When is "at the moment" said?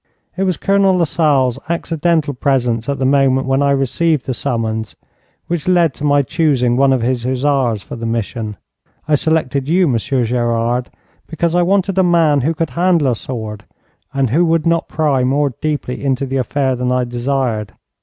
2.89-3.45